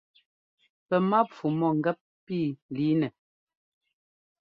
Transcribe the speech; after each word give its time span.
Pɛ́ 0.87 0.99
mápfu 1.09 1.45
mɔ̂gɛ́p 1.59 1.99
pí 2.25 2.37
lǐinɛ. 2.75 3.07